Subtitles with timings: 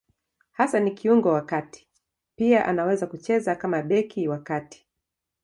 [0.51, 1.87] Hasa ni kiungo wa kati;
[2.35, 4.87] pia anaweza kucheza kama beki wa kati.